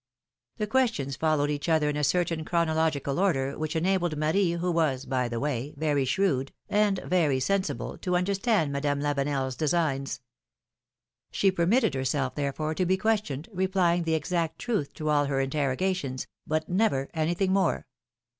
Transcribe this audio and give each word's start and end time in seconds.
The 0.57 0.65
questions 0.65 1.15
follov/ed 1.15 1.51
each 1.51 1.69
other 1.69 1.87
in 1.87 1.95
a 1.95 2.03
certain 2.03 2.43
chronolo 2.43 2.89
gical 2.89 3.19
order, 3.21 3.55
which 3.55 3.75
enabled 3.75 4.17
Marie, 4.17 4.53
who 4.53 4.71
was, 4.71 5.05
by 5.05 5.29
the 5.29 5.39
way, 5.39 5.75
very 5.77 6.05
shrewd 6.05 6.51
and 6.67 6.97
very 7.05 7.39
sensible, 7.39 7.99
to 7.99 8.15
understand 8.17 8.71
Madame 8.71 8.99
Lavenel's 8.99 9.55
designs. 9.55 10.19
She 11.31 11.51
permitted 11.51 11.93
herself, 11.93 12.33
therefore, 12.33 12.73
to 12.73 12.85
be 12.87 12.97
questioned, 12.97 13.47
re 13.53 13.67
plying 13.67 14.01
the 14.05 14.15
exact 14.15 14.57
truth 14.57 14.91
to 14.95 15.09
all 15.09 15.25
her 15.25 15.39
interrogations, 15.39 16.25
but 16.47 16.67
never 16.67 17.07
anything 17.13 17.53
more. 17.53 17.85